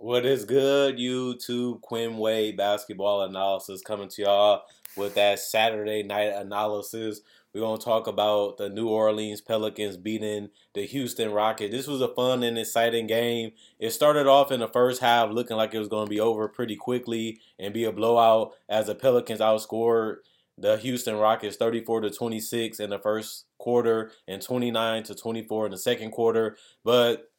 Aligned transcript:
What 0.00 0.24
is 0.24 0.44
good, 0.44 0.96
YouTube? 0.96 1.80
Quinn 1.80 2.18
Wade 2.18 2.56
basketball 2.56 3.22
analysis 3.22 3.82
coming 3.82 4.08
to 4.10 4.22
y'all 4.22 4.62
with 4.96 5.16
that 5.16 5.40
Saturday 5.40 6.04
night 6.04 6.32
analysis. 6.36 7.20
We're 7.52 7.62
going 7.62 7.80
to 7.80 7.84
talk 7.84 8.06
about 8.06 8.58
the 8.58 8.68
New 8.68 8.86
Orleans 8.86 9.40
Pelicans 9.40 9.96
beating 9.96 10.50
the 10.72 10.86
Houston 10.86 11.32
Rockets. 11.32 11.74
This 11.74 11.88
was 11.88 12.00
a 12.00 12.14
fun 12.14 12.44
and 12.44 12.56
exciting 12.56 13.08
game. 13.08 13.50
It 13.80 13.90
started 13.90 14.28
off 14.28 14.52
in 14.52 14.60
the 14.60 14.68
first 14.68 15.00
half 15.00 15.32
looking 15.32 15.56
like 15.56 15.74
it 15.74 15.80
was 15.80 15.88
going 15.88 16.06
to 16.06 16.10
be 16.10 16.20
over 16.20 16.46
pretty 16.46 16.76
quickly 16.76 17.40
and 17.58 17.74
be 17.74 17.82
a 17.82 17.90
blowout 17.90 18.52
as 18.68 18.86
the 18.86 18.94
Pelicans 18.94 19.40
outscored 19.40 20.18
the 20.56 20.76
Houston 20.76 21.16
Rockets 21.16 21.56
34 21.56 22.02
to 22.02 22.10
26 22.10 22.78
in 22.78 22.90
the 22.90 23.00
first 23.00 23.46
quarter 23.58 24.12
and 24.28 24.40
29 24.40 25.02
to 25.02 25.16
24 25.16 25.66
in 25.66 25.72
the 25.72 25.78
second 25.78 26.12
quarter. 26.12 26.56
But 26.84 27.32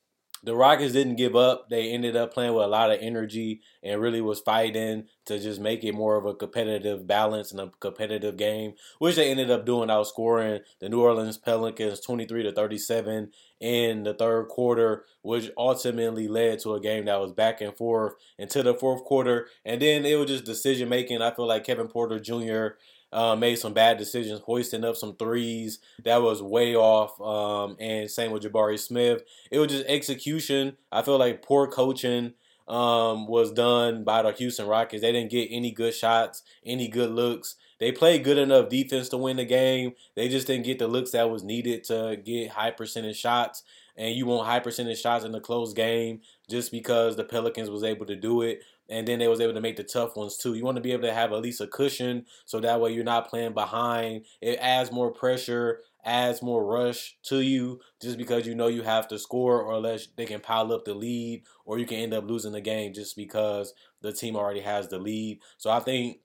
the 0.44 0.56
Rockets 0.56 0.94
didn't 0.94 1.16
give 1.16 1.36
up. 1.36 1.70
They 1.70 1.92
ended 1.92 2.16
up 2.16 2.34
playing 2.34 2.54
with 2.54 2.66
a 2.66 2.68
lot 2.68 2.92
of 2.92 3.00
energy 3.02 3.62
and 3.84 4.02
really 4.02 4.21
was 4.21 4.39
fighting 4.39 5.06
to 5.25 5.39
just 5.39 5.60
make 5.60 5.84
it 5.84 5.93
more 5.93 6.15
of 6.15 6.25
a 6.25 6.34
competitive 6.34 7.06
balance 7.07 7.52
and 7.52 7.60
a 7.60 7.71
competitive 7.79 8.38
game, 8.38 8.74
which 9.00 9.15
they 9.15 9.32
ended 9.32 9.52
up 9.52 9.65
doing, 9.65 9.89
outscoring 9.89 10.62
the 10.79 10.89
New 10.89 11.02
Orleans 11.02 11.38
Pelicans 11.38 12.00
23 12.00 12.43
to 12.43 12.52
37 12.52 13.32
in 13.60 14.04
the 14.04 14.14
third 14.14 14.48
quarter, 14.48 15.06
which 15.21 15.52
ultimately 15.57 16.28
led 16.28 16.60
to 16.60 16.74
a 16.74 16.79
game 16.79 17.06
that 17.06 17.20
was 17.20 17.34
back 17.34 17.62
and 17.62 17.76
forth 17.76 18.14
into 18.37 18.64
the 18.64 18.74
fourth 18.74 19.04
quarter. 19.04 19.48
And 19.65 19.82
then 19.82 20.06
it 20.06 20.18
was 20.18 20.29
just 20.29 20.46
decision 20.46 20.90
making. 20.90 21.21
I 21.21 21.32
feel 21.32 21.48
like 21.48 21.65
Kevin 21.65 21.87
Porter 21.87 22.20
Jr. 22.20 22.78
Uh, 23.12 23.36
made 23.36 23.58
some 23.58 23.74
bad 23.74 23.98
decisions, 23.98 24.40
hoisting 24.42 24.84
up 24.84 24.96
some 24.96 25.16
threes 25.16 25.80
that 26.04 26.22
was 26.22 26.44
way 26.44 26.76
off. 26.76 27.20
Um, 27.20 27.76
and 27.80 28.10
same 28.10 28.32
with 28.32 28.44
Jabari 28.44 28.78
Smith. 28.78 29.24
It 29.50 29.58
was 29.58 29.70
just 29.70 29.86
execution. 29.88 30.78
I 30.92 31.02
feel 31.02 31.18
like 31.18 31.42
poor 31.42 31.68
coaching 31.68 32.34
um, 32.70 33.28
was 33.28 33.52
done 33.52 34.04
by 34.04 34.22
the 34.22 34.32
Houston 34.34 34.68
Rockets. 34.68 35.02
They 35.02 35.12
didn't 35.12 35.32
get 35.32 35.50
any 35.52 35.72
good 35.72 35.94
shots, 35.95 36.44
any 36.64 36.88
good 36.88 37.10
looks. 37.10 37.56
They 37.80 37.92
played 37.92 38.24
good 38.24 38.38
enough 38.38 38.70
defense 38.70 39.10
to 39.10 39.18
win 39.18 39.38
the 39.38 39.46
game. 39.46 39.94
They 40.16 40.30
just 40.30 40.48
didn't 40.48 40.66
get 40.66 40.80
the 40.80 40.88
looks 40.88 41.12
that 41.12 41.30
was 41.30 41.44
needed 41.44 41.84
to 41.86 42.18
get 42.23 42.52
high 42.52 42.72
percentage 42.72 43.18
shots. 43.18 43.64
And 43.98 44.16
you 44.16 44.26
want 44.26 44.48
high 44.48 44.60
percentage 44.60 45.02
shots 45.02 45.26
in 45.26 45.34
a 45.34 45.42
close 45.42 45.73
game 45.73 46.22
just 46.50 46.72
because 46.72 47.16
the 47.16 47.23
Pelicans 47.23 47.70
was 47.70 47.84
able 47.84 48.06
to 48.06 48.16
do 48.16 48.44
it 48.44 48.62
and 48.90 49.08
then 49.08 49.20
they 49.20 49.28
was 49.28 49.40
able 49.40 49.54
to 49.54 49.62
make 49.62 49.78
the 49.78 49.84
tough 49.84 50.16
ones 50.16 50.38
too. 50.38 50.56
You 50.56 50.66
want 50.66 50.76
to 50.76 50.82
be 50.82 50.92
able 50.92 51.04
to 51.04 51.14
have 51.14 51.32
at 51.32 51.42
least 51.42 51.62
a 51.62 51.68
cushion 51.68 52.26
so 52.45 52.59
that 52.59 52.82
way 52.82 52.92
you're 52.92 53.04
not 53.04 53.30
playing 53.30 53.54
behind. 53.54 54.26
It 54.42 54.58
adds 54.59 54.92
more 54.92 55.12
pressure, 55.12 55.82
adds 56.04 56.42
more 56.42 56.66
rush 56.66 57.17
to 57.23 57.42
you 57.42 57.80
just 58.02 58.17
because 58.17 58.48
you 58.48 58.56
know 58.56 58.67
you 58.67 58.82
have 58.84 59.08
to 59.10 59.20
score 59.20 59.62
or 59.62 59.76
unless 59.76 60.08
they 60.17 60.26
can 60.26 60.40
pile 60.40 60.73
up 60.73 60.86
the 60.86 60.94
lead 60.94 61.44
or 61.66 61.78
you 61.78 61.86
can 61.86 61.98
end 61.98 62.14
up 62.14 62.28
losing 62.28 62.52
the 62.52 62.62
game 62.62 62.94
just 62.94 63.16
because 63.16 63.73
the 64.02 64.12
team 64.12 64.36
already 64.36 64.62
has 64.62 64.88
the 64.88 64.98
lead. 64.98 65.40
So 65.58 65.70
I 65.70 65.80
think 65.80 66.20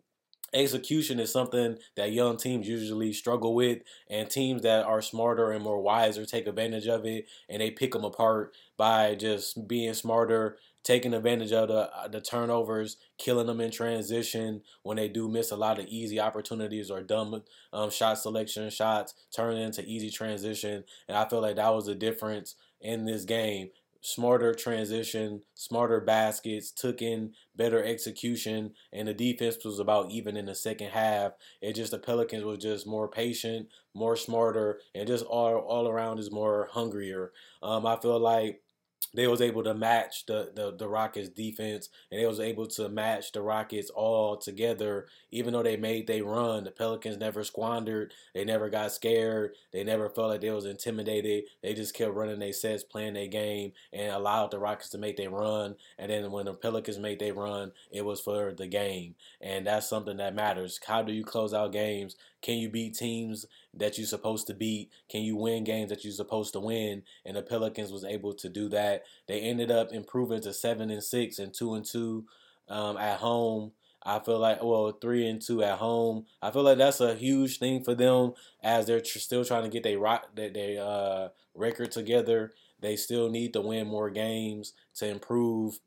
execution 0.54 1.18
is 1.18 1.32
something 1.32 1.76
that 1.96 2.12
young 2.12 2.36
teams 2.36 2.68
usually 2.68 3.12
struggle 3.12 3.54
with 3.54 3.78
and 4.08 4.30
teams 4.30 4.62
that 4.62 4.86
are 4.86 5.02
smarter 5.02 5.50
and 5.50 5.64
more 5.64 5.80
wiser 5.80 6.24
take 6.24 6.46
advantage 6.46 6.86
of 6.86 7.04
it 7.04 7.26
and 7.48 7.60
they 7.60 7.70
pick 7.70 7.92
them 7.92 8.04
apart 8.04 8.54
by 8.76 9.16
just 9.16 9.66
being 9.66 9.92
smarter 9.94 10.56
taking 10.84 11.14
advantage 11.14 11.52
of 11.52 11.68
the 11.68 11.90
uh, 11.96 12.08
the 12.08 12.20
turnovers, 12.20 12.98
killing 13.18 13.46
them 13.46 13.60
in 13.60 13.70
transition 13.70 14.62
when 14.82 14.96
they 14.96 15.08
do 15.08 15.28
miss 15.28 15.50
a 15.50 15.56
lot 15.56 15.78
of 15.78 15.86
easy 15.86 16.20
opportunities 16.20 16.90
or 16.90 17.02
dumb 17.02 17.42
um, 17.72 17.90
shot 17.90 18.18
selection 18.18 18.70
shots, 18.70 19.14
turning 19.34 19.62
into 19.62 19.84
easy 19.84 20.10
transition. 20.10 20.84
And 21.08 21.16
I 21.16 21.28
feel 21.28 21.40
like 21.40 21.56
that 21.56 21.74
was 21.74 21.86
the 21.86 21.94
difference 21.94 22.54
in 22.80 23.06
this 23.06 23.24
game. 23.24 23.70
Smarter 24.02 24.52
transition, 24.52 25.40
smarter 25.54 25.98
baskets, 25.98 26.70
took 26.70 27.00
in 27.00 27.32
better 27.56 27.82
execution, 27.82 28.74
and 28.92 29.08
the 29.08 29.14
defense 29.14 29.64
was 29.64 29.78
about 29.78 30.10
even 30.10 30.36
in 30.36 30.44
the 30.44 30.54
second 30.54 30.90
half. 30.90 31.32
It 31.62 31.72
just 31.72 31.90
the 31.90 31.98
Pelicans 31.98 32.44
was 32.44 32.58
just 32.58 32.86
more 32.86 33.08
patient, 33.08 33.68
more 33.94 34.14
smarter, 34.14 34.80
and 34.94 35.08
just 35.08 35.24
all 35.24 35.56
all 35.56 35.88
around 35.88 36.18
is 36.18 36.30
more 36.30 36.68
hungrier. 36.72 37.32
Um, 37.62 37.86
I 37.86 37.96
feel 37.96 38.20
like 38.20 38.60
they 39.14 39.26
was 39.26 39.40
able 39.40 39.62
to 39.64 39.74
match 39.74 40.26
the, 40.26 40.50
the, 40.54 40.74
the 40.76 40.88
Rockets 40.88 41.28
defense 41.28 41.88
and 42.10 42.20
they 42.20 42.26
was 42.26 42.40
able 42.40 42.66
to 42.66 42.88
match 42.88 43.32
the 43.32 43.42
Rockets 43.42 43.90
all 43.90 44.36
together. 44.36 45.06
Even 45.30 45.52
though 45.52 45.62
they 45.62 45.76
made 45.76 46.06
they 46.06 46.20
run 46.22 46.64
the 46.64 46.70
Pelicans 46.70 47.16
never 47.16 47.44
squandered. 47.44 48.12
They 48.34 48.44
never 48.44 48.68
got 48.68 48.92
scared. 48.92 49.54
They 49.72 49.84
never 49.84 50.08
felt 50.08 50.30
like 50.30 50.40
they 50.40 50.50
was 50.50 50.66
intimidated. 50.66 51.44
They 51.62 51.74
just 51.74 51.94
kept 51.94 52.14
running 52.14 52.38
their 52.38 52.52
sets 52.52 52.82
playing 52.82 53.14
their 53.14 53.28
game 53.28 53.72
and 53.92 54.12
allowed 54.12 54.50
the 54.50 54.58
Rockets 54.58 54.90
to 54.90 54.98
make 54.98 55.16
their 55.16 55.30
run. 55.30 55.76
And 55.98 56.10
then 56.10 56.30
when 56.30 56.46
the 56.46 56.54
Pelicans 56.54 56.98
made 56.98 57.18
their 57.20 57.34
run 57.34 57.72
it 57.90 58.04
was 58.04 58.20
for 58.20 58.52
the 58.52 58.66
game. 58.66 59.14
And 59.40 59.66
that's 59.66 59.88
something 59.88 60.16
that 60.18 60.34
matters. 60.34 60.80
How 60.86 61.02
do 61.02 61.12
you 61.12 61.24
close 61.24 61.54
out 61.54 61.72
games? 61.72 62.16
Can 62.42 62.58
you 62.58 62.68
beat 62.68 62.94
teams 62.94 63.46
that 63.76 63.98
you're 63.98 64.06
supposed 64.06 64.46
to 64.46 64.54
beat? 64.54 64.90
Can 65.08 65.22
you 65.22 65.36
win 65.36 65.64
games 65.64 65.90
that 65.90 66.04
you're 66.04 66.12
supposed 66.12 66.52
to 66.54 66.60
win? 66.60 67.02
And 67.24 67.36
the 67.36 67.42
Pelicans 67.42 67.92
was 67.92 68.04
able 68.04 68.32
to 68.34 68.48
do 68.48 68.68
that. 68.70 69.04
They 69.26 69.40
ended 69.40 69.70
up 69.70 69.92
improving 69.92 70.42
to 70.42 70.52
seven 70.52 70.90
and 70.90 71.02
six 71.02 71.38
and 71.38 71.52
two 71.52 71.74
and 71.74 71.84
two 71.84 72.26
um, 72.68 72.96
at 72.96 73.18
home. 73.18 73.72
I 74.06 74.18
feel 74.18 74.38
like 74.38 74.62
well 74.62 74.92
three 74.92 75.26
and 75.26 75.40
two 75.40 75.62
at 75.62 75.78
home. 75.78 76.26
I 76.42 76.50
feel 76.50 76.62
like 76.62 76.78
that's 76.78 77.00
a 77.00 77.14
huge 77.14 77.58
thing 77.58 77.82
for 77.82 77.94
them 77.94 78.34
as 78.62 78.86
they're 78.86 79.00
tr- 79.00 79.18
still 79.18 79.44
trying 79.44 79.64
to 79.64 79.70
get 79.70 79.82
their 79.82 79.98
rock 79.98 80.28
their 80.34 80.82
uh, 80.82 81.28
record 81.54 81.90
together. 81.92 82.52
They 82.80 82.96
still 82.96 83.30
need 83.30 83.54
to 83.54 83.62
win 83.62 83.86
more 83.86 84.10
games 84.10 84.74
to 84.96 85.08
improve 85.08 85.78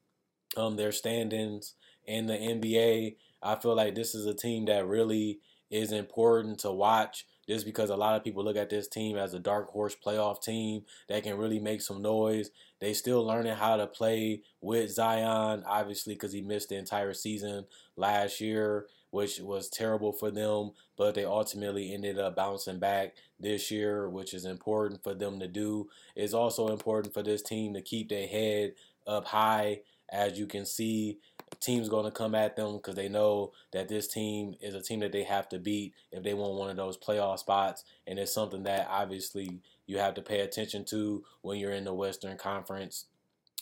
um, 0.56 0.78
their 0.78 0.92
standings 0.92 1.76
in 2.06 2.26
the 2.26 2.34
NBA. 2.34 3.18
I 3.44 3.56
feel 3.56 3.76
like 3.76 3.94
this 3.94 4.16
is 4.16 4.26
a 4.26 4.34
team 4.34 4.66
that 4.66 4.88
really 4.88 5.40
is 5.70 5.92
important 5.92 6.60
to 6.60 6.72
watch 6.72 7.26
just 7.48 7.66
because 7.66 7.90
a 7.90 7.96
lot 7.96 8.16
of 8.16 8.24
people 8.24 8.44
look 8.44 8.58
at 8.58 8.70
this 8.70 8.88
team 8.88 9.18
as 9.18 9.34
a 9.34 9.40
dark 9.40 9.70
horse 9.70 9.96
playoff 9.96 10.42
team 10.42 10.84
that 11.08 11.24
can 11.24 11.38
really 11.38 11.60
make 11.60 11.82
some 11.82 12.02
noise. 12.02 12.50
They 12.80 12.94
still 12.94 13.26
learning 13.26 13.56
how 13.56 13.78
to 13.78 13.88
play 13.88 14.42
with 14.62 14.92
Zion, 14.92 15.64
obviously 15.66 16.14
because 16.14 16.34
he 16.34 16.42
missed 16.42 16.70
the 16.70 16.76
entire 16.76 17.14
season 17.14 17.66
last 17.96 18.42
year, 18.42 18.88
which 19.12 19.40
was 19.40 19.70
terrible 19.70 20.12
for 20.12 20.30
them. 20.30 20.72
But 20.98 21.16
they 21.16 21.26
ultimately 21.26 21.94
ended 21.94 22.20
up 22.20 22.36
bouncing 22.36 22.80
back 22.80 23.16
this 23.40 23.72
year, 23.72 24.10
which 24.10 24.34
is 24.34 24.46
important 24.46 25.04
for 25.04 25.14
them 25.14 25.40
to 25.40 25.48
do. 25.48 25.90
It's 26.16 26.34
also 26.34 26.68
important 26.68 27.14
for 27.14 27.24
this 27.24 27.42
team 27.42 27.74
to 27.74 27.82
keep 27.82 28.10
their 28.10 28.28
head 28.28 28.74
up 29.08 29.26
high, 29.26 29.82
as 30.12 30.38
you 30.40 30.46
can 30.48 30.66
see 30.66 31.20
team's 31.60 31.90
going 31.90 32.06
to 32.06 32.12
come 32.12 32.36
at 32.36 32.56
them 32.56 32.78
because 32.78 32.96
they 32.96 33.10
know 33.10 33.52
that 33.72 33.88
this 33.88 34.08
team 34.08 34.56
is 34.62 34.76
a 34.76 34.82
team 34.82 35.00
that 35.00 35.12
they 35.12 35.24
have 35.24 35.50
to 35.50 35.60
beat 35.60 35.94
if 36.12 36.24
they 36.24 36.34
want 36.34 36.56
one 36.56 36.70
of 36.70 36.78
those 36.78 36.98
playoff 36.98 37.40
spots. 37.40 37.84
And 38.06 38.20
it's 38.20 38.34
something 38.34 38.64
that 38.64 38.88
obviously 38.90 39.62
you 39.86 39.98
have 39.98 40.14
to 40.16 40.22
pay 40.22 40.42
attention 40.42 40.86
to 40.86 41.24
when 41.42 41.58
you're 41.58 41.72
in 41.72 41.86
the 41.86 41.94
Western 41.94 42.38
Conference 42.38 43.06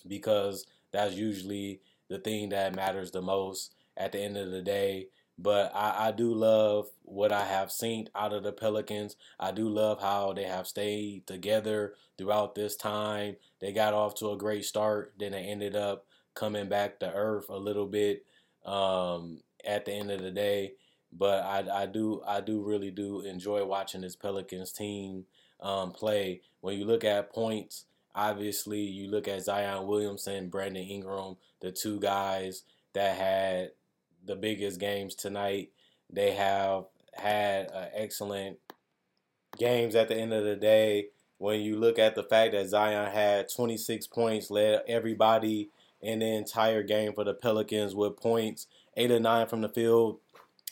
because 0.07 0.65
that's 0.91 1.15
usually 1.15 1.81
the 2.09 2.19
thing 2.19 2.49
that 2.49 2.75
matters 2.75 3.11
the 3.11 3.21
most 3.21 3.73
at 3.97 4.11
the 4.11 4.19
end 4.19 4.37
of 4.37 4.51
the 4.51 4.61
day. 4.61 5.07
But 5.37 5.71
I, 5.75 6.07
I 6.07 6.11
do 6.11 6.33
love 6.33 6.87
what 7.03 7.31
I 7.31 7.45
have 7.45 7.71
seen 7.71 8.09
out 8.15 8.33
of 8.33 8.43
the 8.43 8.53
Pelicans. 8.53 9.17
I 9.39 9.51
do 9.51 9.67
love 9.67 9.99
how 10.01 10.31
they 10.33 10.43
have 10.43 10.65
stayed 10.65 11.27
together 11.27 11.95
throughout 12.17 12.55
this 12.55 12.75
time. 12.75 13.35
They 13.59 13.73
got 13.73 13.93
off 13.93 14.15
to 14.15 14.31
a 14.31 14.37
great 14.37 14.63
start, 14.63 15.13
then 15.19 15.33
they 15.33 15.43
ended 15.43 15.75
up 15.75 16.05
coming 16.35 16.69
back 16.69 16.99
to 16.99 17.11
earth 17.11 17.49
a 17.49 17.57
little 17.57 17.87
bit 17.87 18.25
um, 18.65 19.39
at 19.65 19.85
the 19.85 19.93
end 19.93 20.11
of 20.11 20.21
the 20.21 20.31
day. 20.31 20.73
But 21.11 21.43
I, 21.43 21.83
I 21.83 21.85
do 21.85 22.21
I 22.27 22.41
do 22.41 22.61
really 22.61 22.91
do 22.91 23.21
enjoy 23.21 23.65
watching 23.65 24.01
this 24.01 24.15
Pelicans 24.15 24.71
team 24.71 25.25
um, 25.61 25.91
play. 25.91 26.41
When 26.61 26.77
you 26.77 26.85
look 26.85 27.03
at 27.03 27.31
points, 27.33 27.85
obviously 28.13 28.81
you 28.81 29.09
look 29.09 29.27
at 29.27 29.43
Zion 29.43 29.87
Williamson, 29.87 30.49
Brandon 30.49 30.83
Ingram, 30.83 31.37
the 31.61 31.71
two 31.71 31.99
guys 31.99 32.63
that 32.93 33.17
had 33.17 33.71
the 34.25 34.35
biggest 34.35 34.79
games 34.79 35.15
tonight. 35.15 35.71
They 36.09 36.31
have 36.33 36.85
had 37.13 37.71
uh, 37.73 37.85
excellent 37.93 38.57
games 39.57 39.95
at 39.95 40.07
the 40.07 40.15
end 40.15 40.33
of 40.33 40.43
the 40.43 40.55
day. 40.55 41.07
When 41.37 41.61
you 41.61 41.77
look 41.77 41.99
at 41.99 42.15
the 42.15 42.23
fact 42.23 42.53
that 42.53 42.69
Zion 42.69 43.11
had 43.11 43.47
26 43.53 44.07
points, 44.07 44.49
led 44.49 44.83
everybody 44.87 45.69
in 46.01 46.19
the 46.19 46.35
entire 46.35 46.83
game 46.83 47.13
for 47.13 47.23
the 47.23 47.33
Pelicans 47.33 47.95
with 47.95 48.17
points, 48.17 48.67
eight 48.97 49.11
or 49.11 49.19
nine 49.19 49.47
from 49.47 49.61
the 49.61 49.69
field. 49.69 50.19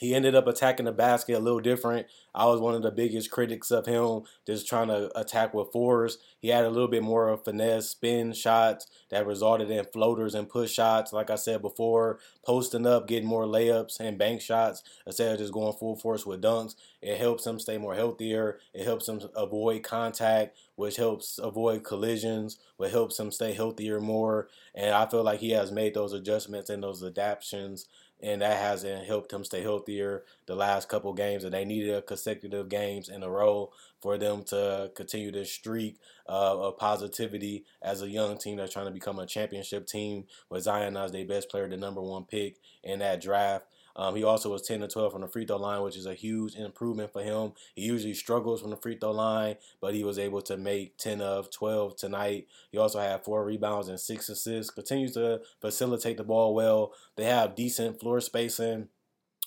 He 0.04 0.14
ended 0.14 0.36
up 0.36 0.48
attacking 0.48 0.86
the 0.86 0.92
basket 0.92 1.38
a 1.38 1.40
little 1.40 1.62
different. 1.62 2.08
I 2.36 2.46
was 2.48 2.60
one 2.60 2.76
of 2.76 2.82
the 2.82 2.92
biggest 2.92 3.32
critics 3.32 3.72
of 3.72 3.86
him, 3.86 4.24
just 4.46 4.68
trying 4.68 4.90
to 4.90 5.18
attack 5.18 5.54
with 5.54 5.72
fours. 5.72 6.18
He 6.40 6.50
had 6.50 6.66
a 6.66 6.70
little 6.70 6.90
bit 6.90 7.04
more 7.04 7.30
of 7.30 7.46
finesse 7.46 7.92
spin 7.92 8.34
shots 8.34 8.88
that 9.12 9.26
resulted 9.26 9.72
in 9.72 9.86
floaters 9.86 10.36
and 10.36 10.50
push 10.50 10.74
shots. 10.74 11.14
Like 11.14 11.30
I 11.30 11.36
said 11.36 11.62
before, 11.62 12.20
posting 12.46 12.86
up, 12.86 13.08
getting 13.08 13.30
more 13.30 13.46
layups 13.46 14.02
and 14.02 14.18
bank 14.18 14.42
shots 14.42 14.84
instead 15.08 15.32
of 15.32 15.38
just 15.38 15.54
going 15.54 15.72
full 15.72 15.96
force 15.96 16.26
with 16.26 16.42
dunks. 16.42 16.76
It 17.02 17.18
helps 17.18 17.48
him 17.48 17.60
stay 17.60 17.78
more 17.78 17.96
healthier. 17.96 18.60
It 18.74 18.84
helps 18.84 19.08
him 19.08 19.22
avoid 19.38 19.84
contact, 19.84 20.58
which 20.76 20.98
helps 20.98 21.40
avoid 21.42 21.86
collisions, 21.86 22.58
which 22.76 22.92
helps 22.92 23.18
him 23.18 23.32
stay 23.32 23.54
healthier 23.54 24.02
more. 24.02 24.50
And 24.76 24.94
I 24.94 25.06
feel 25.06 25.24
like 25.24 25.40
he 25.40 25.52
has 25.52 25.72
made 25.72 25.94
those 25.94 26.12
adjustments 26.12 26.70
and 26.70 26.84
those 26.84 27.04
adaptations 27.04 27.88
and 28.24 28.42
that 28.42 28.58
hasn't 28.58 29.06
helped 29.06 29.34
him 29.34 29.44
stay 29.44 29.62
healthier 29.62 30.24
the 30.46 30.56
last 30.56 30.88
couple 30.88 31.14
games. 31.14 31.44
And 31.44 31.54
they 31.54 31.66
needed 31.66 31.94
a 31.94 32.02
consecutive 32.02 32.70
games 32.70 33.10
in 33.10 33.22
a 33.22 33.30
row 33.30 33.72
for 34.02 34.18
them 34.18 34.44
to 34.46 34.92
continue 34.96 35.30
this 35.31 35.52
streak 35.52 35.98
uh, 36.28 36.58
of 36.58 36.78
positivity 36.78 37.66
as 37.81 38.02
a 38.02 38.10
young 38.10 38.38
team 38.38 38.56
that's 38.56 38.72
trying 38.72 38.86
to 38.86 38.92
become 38.92 39.20
a 39.20 39.25
championship 39.25 39.86
team 39.86 40.24
with 40.50 40.64
Zion 40.64 40.96
as 40.96 41.12
their 41.12 41.25
best 41.25 41.50
player, 41.50 41.68
the 41.68 41.75
number 41.75 42.02
one 42.02 42.24
pick 42.24 42.58
in 42.81 43.00
that 43.00 43.22
draft. 43.22 43.66
Um, 43.95 44.16
he 44.16 44.24
also 44.24 44.51
was 44.51 44.62
10 44.63 44.81
to 44.81 44.88
12 44.88 45.12
from 45.12 45.22
the 45.22 45.28
free 45.28 45.45
throw 45.45 45.57
line, 45.57 45.81
which 45.81 45.98
is 45.98 46.06
a 46.06 46.13
huge 46.13 46.56
improvement 46.56 47.12
for 47.13 47.22
him. 47.22 47.54
He 47.75 47.84
usually 47.84 48.13
struggles 48.13 48.62
from 48.62 48.72
the 48.72 48.78
free 48.78 48.98
throw 48.98 49.12
line, 49.12 49.56
but 49.81 49.94
he 49.94 50.04
was 50.04 50.18
able 50.18 50.42
to 50.44 50.57
make 50.57 50.98
10 50.98 51.22
of 51.22 51.51
12 51.51 51.95
tonight. 51.95 52.48
He 52.72 52.78
also 52.78 53.00
had 53.00 53.24
four 53.24 53.45
rebounds 53.45 53.88
and 53.88 54.00
six 54.00 54.30
assists. 54.30 54.72
Continues 54.72 55.13
to 55.13 55.42
facilitate 55.62 56.18
the 56.18 56.24
ball 56.24 56.56
well. 56.56 56.94
They 57.16 57.25
have 57.25 57.56
decent 57.56 58.00
floor 58.00 58.19
spacing 58.22 58.90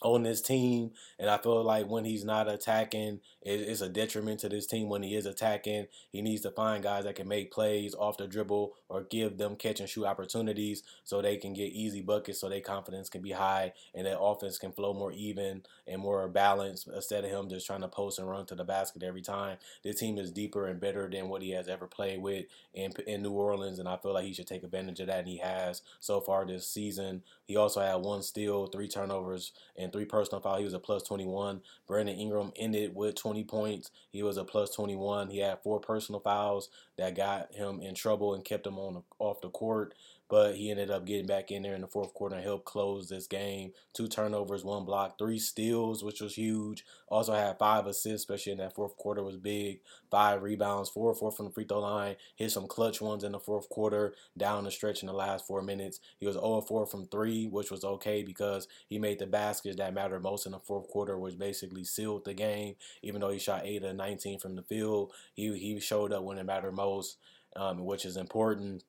on 0.03 0.23
this 0.23 0.43
team. 0.43 0.91
And 1.19 1.31
I 1.31 1.39
feel 1.39 1.63
like 1.63 1.89
when 1.89 2.05
he's 2.05 2.25
not 2.25 2.51
attacking, 2.51 3.21
it's 3.43 3.81
a 3.81 3.89
detriment 3.89 4.41
to 4.41 4.49
this 4.49 4.67
team. 4.67 4.89
When 4.89 5.03
he 5.03 5.15
is 5.15 5.25
attacking, 5.25 5.87
he 6.11 6.21
needs 6.21 6.43
to 6.43 6.51
find 6.51 6.83
guys 6.83 7.05
that 7.05 7.15
can 7.15 7.29
make 7.29 7.51
plays 7.51 7.95
off 7.95 8.19
the 8.19 8.27
dribble 8.27 8.75
or 8.89 9.05
give 9.05 9.39
them 9.39 9.57
catch 9.57 9.81
and 9.81 9.89
shoot 9.89 10.05
opportunities 10.05 10.83
so 11.05 11.23
they 11.23 11.37
can 11.37 11.55
get 11.55 11.73
easy 11.73 12.03
buckets 12.03 12.41
so 12.41 12.49
their 12.49 12.61
confidence 12.61 13.09
can 13.09 13.23
be 13.23 13.33
high 13.33 13.73
and 13.95 14.07
their 14.07 14.19
offense 14.21 14.59
can 14.59 14.73
flow 14.73 14.93
more 14.93 15.13
even 15.13 15.63
and 15.87 16.03
more 16.03 16.29
balanced 16.29 16.89
instead 16.89 17.25
of 17.25 17.31
him 17.31 17.49
just 17.49 17.67
trying 17.67 17.81
to 17.81 17.89
post 17.89 18.19
and 18.19 18.29
run 18.29 18.45
to 18.47 18.55
the 18.55 18.65
basket 18.65 19.03
every 19.03 19.23
time. 19.23 19.57
This 19.83 19.99
team 20.01 20.19
is 20.19 20.31
deeper 20.31 20.67
and 20.67 20.81
better 20.81 21.09
than 21.09 21.29
what 21.29 21.43
he 21.43 21.51
has 21.53 21.69
ever 21.69 21.87
played 21.87 22.21
with 22.21 22.47
in, 22.75 22.93
in 23.07 23.23
New 23.23 23.31
Orleans, 23.31 23.79
and 23.79 23.89
I 23.89 23.97
feel 23.97 24.13
like 24.13 24.25
he 24.25 24.35
should 24.35 24.47
take 24.47 24.65
advantage 24.65 25.01
of 25.01 25.07
that, 25.07 25.21
and 25.21 25.29
he 25.29 25.39
has 25.39 25.83
so 26.01 26.21
far 26.21 26.45
this 26.45 26.67
season. 26.67 27.23
He 27.47 27.57
also 27.57 27.81
had 27.81 27.97
one 27.97 28.23
steal, 28.23 28.67
three 28.67 28.89
turnovers, 28.89 29.53
and 29.77 29.86
three 29.93 30.05
personal 30.05 30.41
fouls. 30.41 30.59
He 30.59 30.65
was 30.65 30.75
a 30.75 30.79
plus 30.79 31.03
21. 31.03 31.61
Brandon 31.87 32.17
Ingram 32.17 32.53
ended 32.57 32.95
with 32.95 33.15
20 33.15 33.45
points. 33.45 33.91
He 34.11 34.23
was 34.23 34.37
a 34.37 34.45
plus 34.45 34.71
21. 34.75 35.31
He 35.31 35.39
had 35.39 35.63
four 35.63 35.81
personal 35.81 36.21
fouls 36.21 36.69
that 36.99 37.17
got 37.17 37.53
him 37.55 37.81
in 37.81 37.95
trouble 37.95 38.35
and 38.35 38.45
kept 38.45 38.67
him 38.67 38.79
on 38.79 39.03
off 39.19 39.41
the 39.41 39.51
court 39.51 39.95
but 40.29 40.57
he 40.57 40.71
ended 40.71 40.91
up 40.91 41.07
getting 41.07 41.27
back 41.27 41.51
in 41.51 41.63
there 41.63 41.75
in 41.75 41.81
the 41.81 41.87
fourth 41.87 42.13
quarter 42.15 42.35
and 42.37 42.45
helped 42.45 42.65
close 42.65 43.09
this 43.09 43.27
game. 43.27 43.73
Two 43.93 44.09
turnovers, 44.09 44.65
one 44.65 44.85
block, 44.85 45.19
three 45.19 45.39
steals, 45.39 46.03
which 46.03 46.21
was 46.21 46.35
huge. 46.35 46.85
Also 47.09 47.33
had 47.35 47.59
five 47.59 47.87
assists, 47.87 48.23
especially 48.23 48.53
in 48.53 48.59
that 48.59 48.75
fourth 48.75 48.97
quarter 48.97 49.23
was 49.23 49.37
big. 49.37 49.81
Five 50.11 50.43
rebounds, 50.43 50.91
four 50.91 51.15
four 51.15 51.31
from 51.31 51.47
the 51.47 51.53
free 51.53 51.65
throw 51.65 51.81
line. 51.81 52.17
Hit 52.37 52.51
some 52.51 52.67
clutch 52.67 53.01
ones 53.01 53.25
in 53.25 53.33
the 53.33 53.39
fourth 53.41 53.69
quarter, 53.69 54.15
down 54.37 54.65
the 54.65 54.71
stretch 54.71 55.03
in 55.03 55.07
the 55.07 55.13
last 55.13 55.47
four 55.47 55.63
minutes. 55.63 56.01
He 56.19 56.27
was 56.27 56.35
0 56.35 56.63
4 56.63 56.87
from 56.87 57.07
three, 57.07 57.47
which 57.47 57.71
was 57.71 57.85
okay 57.85 58.23
because 58.23 58.69
he 58.89 58.99
made 58.99 59.19
the 59.19 59.27
baskets 59.27 59.77
that 59.77 59.95
mattered 59.95 60.23
most 60.23 60.47
in 60.47 60.53
the 60.53 60.59
fourth 60.59 60.89
quarter, 60.89 61.19
which 61.19 61.39
basically 61.39 61.85
sealed 61.85 62.25
the 62.25 62.35
game. 62.35 62.75
Even 63.03 63.21
though 63.21 63.31
he 63.31 63.39
shot 63.39 63.63
8 63.65 63.83
of 63.85 63.97
19 63.97 64.39
from 64.39 64.57
the 64.57 64.63
field, 64.63 65.13
he, 65.35 65.57
he 65.59 65.79
showed 65.81 66.13
up 66.13 66.23
when 66.23 66.39
it 66.39 66.47
mattered 66.47 66.73
most, 66.73 67.19
um, 67.55 67.85
which 67.85 68.05
is 68.05 68.17
important. 68.17 68.85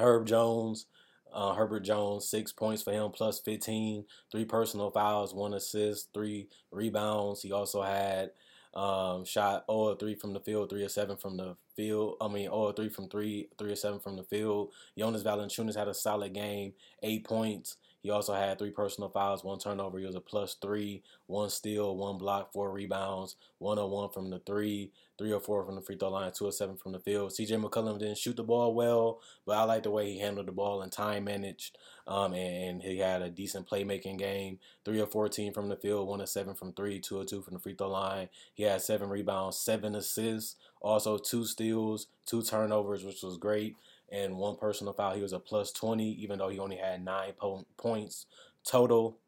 Herb 0.00 0.26
Jones, 0.26 0.86
uh, 1.32 1.54
Herbert 1.54 1.80
Jones, 1.80 2.28
six 2.28 2.52
points 2.52 2.82
for 2.82 2.92
him, 2.92 3.10
plus 3.10 3.40
15, 3.40 4.04
three 4.32 4.44
personal 4.44 4.90
fouls, 4.90 5.34
one 5.34 5.54
assist, 5.54 6.08
three 6.12 6.48
rebounds. 6.70 7.42
He 7.42 7.52
also 7.52 7.82
had 7.82 8.30
um, 8.74 9.24
shot 9.24 9.64
0 9.70 9.96
3 9.96 10.14
from 10.14 10.32
the 10.32 10.40
field, 10.40 10.70
3 10.70 10.82
or 10.82 10.88
7 10.88 11.16
from 11.16 11.36
the 11.36 11.56
field. 11.76 12.16
I 12.20 12.28
mean, 12.28 12.44
0 12.44 12.72
3 12.72 12.88
from 12.88 13.08
3, 13.08 13.48
3 13.58 13.72
or 13.72 13.76
7 13.76 14.00
from 14.00 14.16
the 14.16 14.22
field. 14.24 14.72
Jonas 14.96 15.22
Valanciunas 15.22 15.76
had 15.76 15.88
a 15.88 15.94
solid 15.94 16.34
game, 16.34 16.72
eight 17.02 17.24
points. 17.24 17.76
He 18.02 18.10
also 18.10 18.34
had 18.34 18.58
three 18.58 18.70
personal 18.70 19.10
fouls, 19.10 19.44
one 19.44 19.58
turnover. 19.58 19.98
He 19.98 20.06
was 20.06 20.14
a 20.14 20.20
plus 20.20 20.54
three, 20.54 21.02
one 21.26 21.50
steal, 21.50 21.96
one 21.96 22.18
block, 22.18 22.52
four 22.52 22.72
rebounds, 22.72 23.36
101 23.58 24.10
from 24.10 24.30
the 24.30 24.38
three, 24.38 24.90
three 25.18 25.32
or 25.32 25.40
four 25.40 25.66
from 25.66 25.74
the 25.74 25.82
free 25.82 25.96
throw 25.96 26.08
line, 26.08 26.32
two 26.32 26.46
or 26.46 26.52
seven 26.52 26.76
from 26.76 26.92
the 26.92 26.98
field. 26.98 27.30
CJ 27.30 27.62
McCollum 27.62 27.98
didn't 27.98 28.16
shoot 28.16 28.36
the 28.36 28.42
ball 28.42 28.74
well, 28.74 29.20
but 29.44 29.58
I 29.58 29.64
like 29.64 29.82
the 29.82 29.90
way 29.90 30.10
he 30.10 30.18
handled 30.18 30.48
the 30.48 30.52
ball 30.52 30.80
and 30.80 30.90
time 30.90 31.24
managed. 31.24 31.76
Um, 32.06 32.32
and 32.32 32.82
he 32.82 32.98
had 32.98 33.20
a 33.20 33.28
decent 33.28 33.68
playmaking 33.68 34.18
game. 34.18 34.58
Three 34.84 35.00
or 35.00 35.06
14 35.06 35.52
from 35.52 35.68
the 35.68 35.76
field, 35.76 36.08
one 36.08 36.22
or 36.22 36.26
seven 36.26 36.54
from 36.54 36.72
three, 36.72 37.00
two 37.00 37.18
or 37.20 37.24
two 37.24 37.42
from 37.42 37.54
the 37.54 37.60
free 37.60 37.74
throw 37.74 37.90
line. 37.90 38.30
He 38.54 38.62
had 38.62 38.80
seven 38.80 39.10
rebounds, 39.10 39.58
seven 39.58 39.94
assists, 39.94 40.56
also 40.80 41.18
two 41.18 41.44
steals, 41.44 42.06
two 42.24 42.42
turnovers, 42.42 43.04
which 43.04 43.22
was 43.22 43.36
great 43.36 43.76
and 44.10 44.36
one 44.36 44.56
personal 44.56 44.92
foul. 44.92 45.14
He 45.14 45.22
was 45.22 45.32
a 45.32 45.38
plus 45.38 45.72
20, 45.72 46.04
even 46.22 46.38
though 46.38 46.48
he 46.48 46.58
only 46.58 46.76
had 46.76 47.04
nine 47.04 47.32
po- 47.38 47.66
points 47.76 48.26
total. 48.66 49.18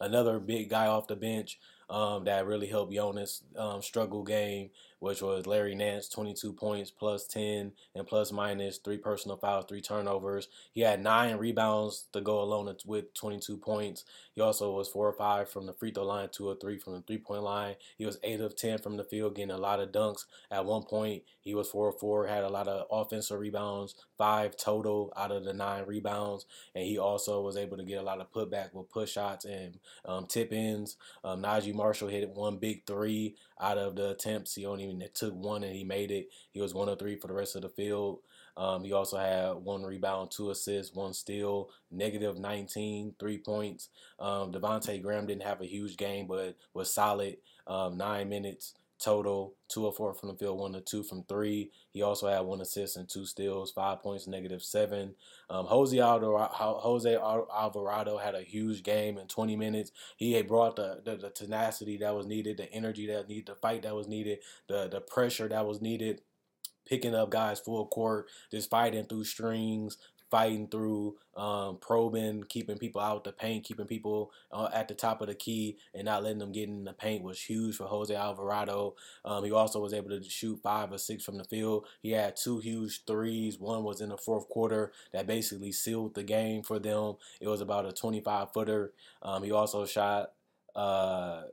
Another 0.00 0.38
big 0.38 0.68
guy 0.68 0.86
off 0.86 1.06
the 1.06 1.16
bench 1.16 1.58
um, 1.88 2.24
that 2.24 2.46
really 2.46 2.66
helped 2.66 2.92
Jonas 2.92 3.44
um, 3.56 3.80
struggle 3.80 4.22
game 4.24 4.70
which 4.98 5.22
was 5.22 5.46
Larry 5.46 5.74
Nance, 5.74 6.08
22 6.08 6.52
points, 6.52 6.90
plus 6.90 7.26
10, 7.26 7.72
and 7.94 8.06
plus 8.06 8.32
minus, 8.32 8.78
three 8.78 8.98
personal 8.98 9.36
fouls, 9.36 9.66
three 9.68 9.80
turnovers. 9.80 10.48
He 10.72 10.80
had 10.80 11.02
nine 11.02 11.36
rebounds 11.36 12.06
to 12.12 12.20
go 12.20 12.40
alone 12.40 12.74
with 12.86 13.14
22 13.14 13.58
points. 13.58 14.04
He 14.34 14.40
also 14.40 14.72
was 14.72 14.88
four 14.88 15.08
or 15.08 15.12
five 15.12 15.48
from 15.48 15.66
the 15.66 15.72
free 15.72 15.92
throw 15.92 16.04
line, 16.04 16.28
two 16.30 16.48
or 16.48 16.56
three 16.56 16.78
from 16.78 16.94
the 16.94 17.00
three 17.02 17.18
point 17.18 17.42
line. 17.42 17.76
He 17.96 18.06
was 18.06 18.18
eight 18.22 18.40
of 18.40 18.56
10 18.56 18.78
from 18.78 18.96
the 18.96 19.04
field, 19.04 19.34
getting 19.34 19.50
a 19.50 19.58
lot 19.58 19.80
of 19.80 19.92
dunks. 19.92 20.24
At 20.50 20.64
one 20.64 20.82
point, 20.82 21.22
he 21.40 21.54
was 21.54 21.68
four 21.68 21.86
or 21.86 21.98
four, 21.98 22.26
had 22.26 22.44
a 22.44 22.48
lot 22.48 22.68
of 22.68 22.86
offensive 22.90 23.38
rebounds, 23.38 23.94
five 24.18 24.56
total 24.56 25.12
out 25.16 25.32
of 25.32 25.44
the 25.44 25.52
nine 25.52 25.84
rebounds. 25.86 26.46
And 26.74 26.84
he 26.84 26.98
also 26.98 27.42
was 27.42 27.56
able 27.56 27.76
to 27.76 27.84
get 27.84 28.00
a 28.00 28.02
lot 28.02 28.20
of 28.20 28.32
putback 28.32 28.74
with 28.74 28.90
push 28.90 29.12
shots 29.12 29.44
and 29.44 29.78
um, 30.04 30.26
tip 30.26 30.52
ins. 30.52 30.96
Um, 31.24 31.42
Naji 31.42 31.74
Marshall 31.74 32.08
hit 32.08 32.28
one 32.30 32.56
big 32.56 32.86
three 32.86 33.36
out 33.60 33.78
of 33.78 33.96
the 33.96 34.10
attempts. 34.10 34.54
He 34.54 34.66
only 34.66 34.85
even 34.86 35.08
took 35.14 35.34
one 35.34 35.64
and 35.64 35.74
he 35.74 35.84
made 35.84 36.10
it. 36.10 36.28
He 36.52 36.60
was 36.60 36.74
one 36.74 36.88
of 36.88 36.98
three 36.98 37.16
for 37.16 37.28
the 37.28 37.34
rest 37.34 37.56
of 37.56 37.62
the 37.62 37.68
field. 37.68 38.20
Um, 38.56 38.84
he 38.84 38.92
also 38.92 39.18
had 39.18 39.52
one 39.56 39.82
rebound, 39.82 40.30
two 40.30 40.50
assists, 40.50 40.94
one 40.94 41.12
steal, 41.12 41.68
negative 41.90 42.38
19, 42.38 43.14
three 43.18 43.38
points. 43.38 43.90
Um, 44.18 44.50
Devonte 44.52 45.02
Graham 45.02 45.26
didn't 45.26 45.42
have 45.42 45.60
a 45.60 45.66
huge 45.66 45.96
game, 45.96 46.26
but 46.26 46.56
was 46.72 46.92
solid. 46.92 47.36
Um, 47.66 47.96
nine 47.98 48.28
minutes, 48.28 48.74
total, 48.98 49.54
two 49.68 49.84
or 49.84 49.92
four 49.92 50.14
from 50.14 50.28
the 50.28 50.34
field, 50.34 50.58
one 50.58 50.74
or 50.74 50.80
two 50.80 51.02
from 51.02 51.24
three. 51.24 51.70
He 51.90 52.02
also 52.02 52.28
had 52.28 52.40
one 52.40 52.60
assist 52.60 52.96
and 52.96 53.08
two 53.08 53.26
steals, 53.26 53.72
five 53.72 54.02
points, 54.02 54.26
negative 54.26 54.62
seven. 54.62 55.14
Um, 55.50 55.66
Jose, 55.66 55.98
Alvarado, 55.98 56.52
Jose 56.54 57.14
Alvarado 57.14 58.18
had 58.18 58.34
a 58.34 58.42
huge 58.42 58.82
game 58.82 59.18
in 59.18 59.26
20 59.26 59.56
minutes. 59.56 59.92
He 60.16 60.32
had 60.32 60.48
brought 60.48 60.76
the, 60.76 61.02
the, 61.04 61.16
the 61.16 61.30
tenacity 61.30 61.98
that 61.98 62.14
was 62.14 62.26
needed, 62.26 62.56
the 62.56 62.72
energy 62.72 63.06
that 63.08 63.28
needed, 63.28 63.46
the 63.46 63.54
fight 63.54 63.82
that 63.82 63.94
was 63.94 64.08
needed, 64.08 64.38
the, 64.68 64.88
the 64.88 65.00
pressure 65.00 65.48
that 65.48 65.66
was 65.66 65.80
needed 65.80 66.20
picking 66.86 67.14
up 67.14 67.30
guys 67.30 67.60
full 67.60 67.86
court, 67.86 68.28
just 68.50 68.70
fighting 68.70 69.04
through 69.04 69.24
strings, 69.24 69.98
fighting 70.30 70.68
through, 70.68 71.16
um, 71.36 71.78
probing, 71.78 72.44
keeping 72.48 72.78
people 72.78 73.00
out 73.00 73.24
the 73.24 73.32
paint, 73.32 73.64
keeping 73.64 73.86
people 73.86 74.32
uh, 74.52 74.68
at 74.72 74.88
the 74.88 74.94
top 74.94 75.20
of 75.20 75.28
the 75.28 75.34
key, 75.34 75.76
and 75.94 76.04
not 76.04 76.22
letting 76.22 76.38
them 76.38 76.52
get 76.52 76.68
in 76.68 76.84
the 76.84 76.92
paint 76.92 77.22
was 77.22 77.40
huge 77.40 77.76
for 77.76 77.84
Jose 77.84 78.14
Alvarado. 78.14 78.94
Um, 79.24 79.44
he 79.44 79.52
also 79.52 79.80
was 79.80 79.92
able 79.92 80.10
to 80.10 80.22
shoot 80.22 80.60
five 80.62 80.92
or 80.92 80.98
six 80.98 81.24
from 81.24 81.38
the 81.38 81.44
field. 81.44 81.86
He 82.02 82.12
had 82.12 82.36
two 82.36 82.58
huge 82.58 83.04
threes. 83.04 83.58
One 83.58 83.84
was 83.84 84.00
in 84.00 84.08
the 84.08 84.16
fourth 84.16 84.48
quarter 84.48 84.92
that 85.12 85.26
basically 85.26 85.72
sealed 85.72 86.14
the 86.14 86.24
game 86.24 86.62
for 86.62 86.78
them. 86.78 87.14
It 87.40 87.48
was 87.48 87.60
about 87.60 87.86
a 87.86 87.92
25 87.92 88.52
footer. 88.52 88.92
Um, 89.22 89.42
he 89.42 89.52
also 89.52 89.86
shot. 89.86 90.32
Uh, 90.74 91.44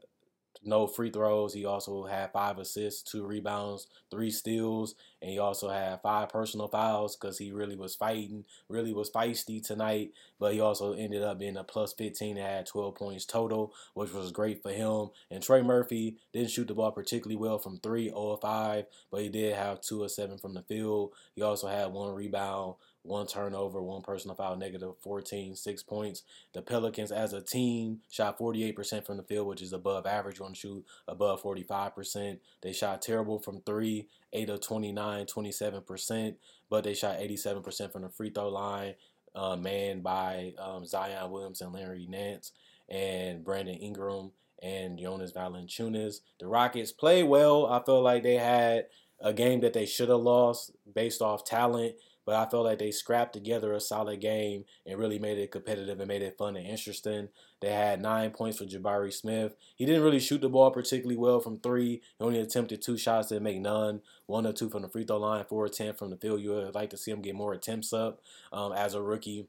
no 0.65 0.87
free 0.87 1.09
throws. 1.09 1.53
He 1.53 1.65
also 1.65 2.05
had 2.05 2.31
five 2.31 2.57
assists, 2.57 3.09
two 3.09 3.25
rebounds, 3.25 3.87
three 4.09 4.31
steals, 4.31 4.95
and 5.21 5.31
he 5.31 5.39
also 5.39 5.69
had 5.69 6.01
five 6.01 6.29
personal 6.29 6.67
fouls 6.67 7.15
because 7.15 7.37
he 7.37 7.51
really 7.51 7.75
was 7.75 7.95
fighting, 7.95 8.45
really 8.69 8.93
was 8.93 9.11
feisty 9.11 9.65
tonight. 9.65 10.11
But 10.39 10.53
he 10.53 10.59
also 10.59 10.93
ended 10.93 11.23
up 11.23 11.39
being 11.39 11.57
a 11.57 11.63
plus 11.63 11.93
15 11.93 12.37
and 12.37 12.45
had 12.45 12.65
12 12.65 12.95
points 12.95 13.25
total, 13.25 13.73
which 13.93 14.11
was 14.11 14.31
great 14.31 14.61
for 14.61 14.71
him. 14.71 15.09
And 15.31 15.41
Trey 15.41 15.61
Murphy 15.61 16.17
didn't 16.33 16.51
shoot 16.51 16.67
the 16.67 16.73
ball 16.73 16.91
particularly 16.91 17.37
well 17.37 17.59
from 17.59 17.79
three, 17.79 18.09
0 18.09 18.37
5, 18.41 18.85
but 19.11 19.21
he 19.21 19.29
did 19.29 19.55
have 19.55 19.81
two 19.81 20.03
or 20.03 20.09
seven 20.09 20.37
from 20.37 20.53
the 20.53 20.63
field. 20.63 21.13
He 21.35 21.41
also 21.41 21.67
had 21.67 21.91
one 21.91 22.13
rebound 22.13 22.75
one 23.03 23.27
turnover, 23.27 23.81
one 23.81 24.01
personal 24.01 24.35
foul, 24.35 24.55
negative 24.55 24.93
14, 25.01 25.55
six 25.55 25.83
points. 25.83 26.23
The 26.53 26.61
Pelicans 26.61 27.11
as 27.11 27.33
a 27.33 27.41
team 27.41 27.99
shot 28.09 28.39
48% 28.39 29.05
from 29.05 29.17
the 29.17 29.23
field, 29.23 29.47
which 29.47 29.61
is 29.61 29.73
above 29.73 30.05
average 30.05 30.39
on 30.39 30.53
shoot, 30.53 30.85
above 31.07 31.43
45%. 31.43 32.39
They 32.61 32.73
shot 32.73 33.01
terrible 33.01 33.39
from 33.39 33.61
three, 33.61 34.07
8 34.31 34.49
of 34.49 34.61
29, 34.61 35.25
27%, 35.25 36.35
but 36.69 36.83
they 36.83 36.93
shot 36.93 37.19
87% 37.19 37.91
from 37.91 38.03
the 38.03 38.09
free 38.09 38.29
throw 38.29 38.49
line, 38.49 38.95
uh, 39.35 39.57
manned 39.57 40.03
by 40.03 40.53
um, 40.57 40.85
Zion 40.85 41.29
Williams 41.29 41.61
and 41.61 41.73
Larry 41.73 42.07
Nance 42.09 42.53
and 42.89 43.43
Brandon 43.43 43.75
Ingram 43.75 44.31
and 44.61 44.97
Jonas 44.97 45.33
Valanciunas. 45.33 46.21
The 46.39 46.47
Rockets 46.47 46.93
played 46.93 47.23
well. 47.23 47.65
I 47.65 47.83
feel 47.83 48.01
like 48.01 48.23
they 48.23 48.35
had 48.35 48.85
a 49.19 49.33
game 49.33 49.61
that 49.61 49.73
they 49.73 49.85
should 49.85 50.09
have 50.09 50.19
lost 50.19 50.71
based 50.93 51.21
off 51.21 51.43
talent 51.43 51.95
but 52.25 52.35
I 52.35 52.49
felt 52.49 52.65
like 52.65 52.79
they 52.79 52.91
scrapped 52.91 53.33
together 53.33 53.73
a 53.73 53.79
solid 53.79 54.21
game 54.21 54.65
and 54.85 54.99
really 54.99 55.19
made 55.19 55.37
it 55.37 55.51
competitive 55.51 55.99
and 55.99 56.07
made 56.07 56.21
it 56.21 56.37
fun 56.37 56.55
and 56.55 56.65
interesting. 56.65 57.29
They 57.61 57.71
had 57.71 58.01
nine 58.01 58.31
points 58.31 58.57
for 58.57 58.65
Jabari 58.65 59.13
Smith. 59.13 59.55
He 59.75 59.85
didn't 59.85 60.03
really 60.03 60.19
shoot 60.19 60.41
the 60.41 60.49
ball 60.49 60.71
particularly 60.71 61.17
well 61.17 61.39
from 61.39 61.59
three. 61.59 62.01
He 62.17 62.25
only 62.25 62.39
attempted 62.39 62.81
two 62.81 62.97
shots, 62.97 63.29
didn't 63.29 63.43
make 63.43 63.59
none. 63.59 64.01
One 64.25 64.45
or 64.45 64.53
two 64.53 64.69
from 64.69 64.81
the 64.81 64.89
free 64.89 65.05
throw 65.05 65.17
line, 65.17 65.45
four 65.45 65.65
or 65.65 65.69
ten 65.69 65.93
from 65.93 66.09
the 66.09 66.17
field. 66.17 66.41
You 66.41 66.51
would 66.51 66.75
like 66.75 66.89
to 66.91 66.97
see 66.97 67.11
him 67.11 67.21
get 67.21 67.35
more 67.35 67.53
attempts 67.53 67.93
up 67.93 68.21
um, 68.51 68.73
as 68.73 68.93
a 68.93 69.01
rookie 69.01 69.47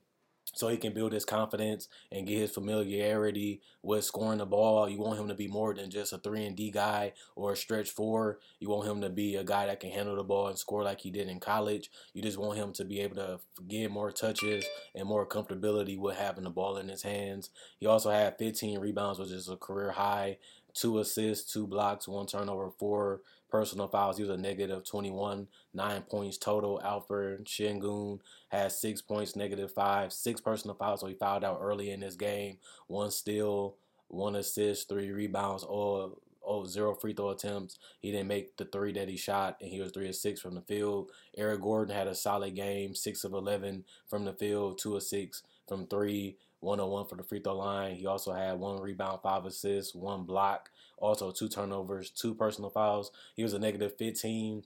so 0.53 0.69
he 0.69 0.77
can 0.77 0.93
build 0.93 1.13
his 1.13 1.25
confidence 1.25 1.89
and 2.13 2.27
get 2.27 2.39
his 2.39 2.51
familiarity 2.51 3.61
with 3.83 4.05
scoring 4.05 4.39
the 4.39 4.47
ball. 4.47 4.89
You 4.89 4.99
want 4.99 5.19
him 5.19 5.29
to 5.29 5.35
be 5.35 5.49
more 5.49 5.75
than 5.75 5.91
just 5.91 6.13
a 6.13 6.19
three 6.19 6.45
and 6.45 6.57
D 6.57 6.71
guy 6.71 7.13
or 7.35 7.53
a 7.53 7.57
stretch 7.57 7.91
four. 7.91 8.39
You 8.61 8.69
want 8.69 8.89
him 8.89 9.01
to 9.01 9.11
be 9.11 9.37
a 9.37 9.45
guy 9.45 9.67
that 9.67 9.81
can 9.81 9.91
handle 9.91 10.17
the 10.17 10.23
ball 10.23 10.49
and 10.49 10.59
score 10.59 10.83
like 10.85 11.01
he 11.01 11.11
did 11.11 11.29
in 11.29 11.41
college. 11.41 11.91
You 12.13 12.23
just 12.23 12.39
want 12.39 12.59
him 12.59 12.73
to 12.75 12.85
be 12.85 13.01
able 13.01 13.17
to 13.17 13.41
get 13.67 13.91
more 13.91 14.13
touches 14.13 14.65
and 14.95 15.09
more 15.09 15.27
comfortability 15.27 15.99
with 15.99 16.17
having 16.17 16.45
the 16.45 16.51
ball 16.51 16.77
in 16.77 16.89
his 16.89 17.03
hands. 17.03 17.51
He 17.79 17.87
also 17.87 18.11
had 18.11 18.39
15 18.39 18.79
rebounds, 18.79 19.19
which 19.19 19.31
is 19.31 19.49
a 19.49 19.57
career 19.57 19.93
high. 19.93 20.39
Two 20.75 20.99
assists, 20.99 21.53
two 21.53 21.67
blocks, 21.67 22.09
one 22.09 22.27
turnover, 22.27 22.71
four 22.79 23.21
personal 23.49 23.87
fouls. 23.87 24.17
He 24.17 24.25
was 24.25 24.31
a 24.31 24.37
negative 24.37 24.85
21, 24.85 25.47
nine 25.73 26.03
points 26.03 26.37
total. 26.37 26.81
Alperen 26.85 27.45
Sengun 27.45 28.19
had 28.49 28.73
six 28.73 29.01
points, 29.01 29.37
negative 29.37 29.73
five, 29.73 30.13
six 30.13 30.41
personal 30.41 30.75
fouls. 30.75 31.01
So 31.01 31.07
he 31.07 31.15
fouled 31.15 31.45
out 31.45 31.61
early 31.63 31.91
in 31.93 32.01
this 32.01 32.17
game. 32.17 32.59
One 32.89 33.13
steal, 33.13 33.77
one 34.09 34.37
assist, 34.37 34.89
three 34.89 35.11
rebounds, 35.11 35.63
all 35.63 36.19
oh, 36.47 36.67
zero 36.67 36.95
free 36.95 37.13
throw 37.13 37.31
attempts. 37.31 37.79
He 38.01 38.11
didn't 38.11 38.29
make 38.29 38.57
the 38.57 38.65
three 38.67 38.93
that 38.93 39.09
he 39.09 39.17
shot, 39.17 39.57
and 39.61 39.71
he 39.71 39.81
was 39.81 39.93
three 39.93 40.09
of 40.09 40.15
six 40.15 40.41
from 40.41 40.55
the 40.55 40.61
field. 40.63 41.11
Eric 41.37 41.63
Gordon 41.63 41.95
had 41.95 42.07
a 42.07 42.15
solid 42.15 42.55
game, 42.55 42.95
six 42.95 43.25
of 43.25 43.33
11 43.33 43.85
from 44.09 44.25
the 44.25 44.33
field, 44.33 44.79
two 44.79 44.97
of 44.97 45.03
six 45.03 45.43
from 45.67 45.87
three, 45.87 46.37
one 46.65 46.81
on 46.81 46.91
one 46.91 47.07
for 47.07 47.17
the 47.17 47.23
free 47.23 47.41
throw 47.41 47.57
line. 47.57 47.95
He 47.95 48.07
also 48.07 48.33
had 48.33 48.59
one 48.59 48.81
rebound, 48.81 49.21
five 49.23 49.45
assists, 49.45 49.95
one 49.95 50.25
block, 50.25 50.71
also 50.99 51.31
two 51.31 51.49
turnovers, 51.49 52.11
two 52.11 52.35
personal 52.35 52.71
fouls. 52.71 53.13
He 53.37 53.43
was 53.43 53.53
a 53.53 53.59
negative 53.59 53.97
15 53.97 54.65